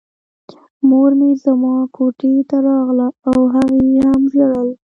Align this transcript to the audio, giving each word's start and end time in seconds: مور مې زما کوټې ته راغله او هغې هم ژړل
مور 0.87 1.11
مې 1.19 1.31
زما 1.43 1.75
کوټې 1.95 2.33
ته 2.49 2.57
راغله 2.67 3.07
او 3.29 3.39
هغې 3.53 3.85
هم 4.07 4.21
ژړل 4.33 4.69